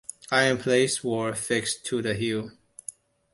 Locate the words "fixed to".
1.35-2.01